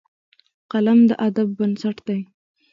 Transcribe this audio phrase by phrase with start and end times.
[0.71, 2.19] قلم د ادب بنسټ دی